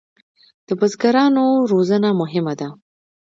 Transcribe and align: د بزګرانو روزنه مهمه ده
د 0.67 0.69
بزګرانو 0.79 1.45
روزنه 1.71 2.09
مهمه 2.21 2.53
ده 2.59 2.67